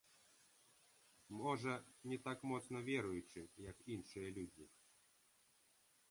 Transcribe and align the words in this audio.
Можа, 1.41 1.73
не 2.11 2.17
так 2.27 2.39
моцна 2.51 2.77
веруючы, 2.87 3.39
як 3.65 3.77
іншыя 3.97 4.27
людзі. 4.39 4.65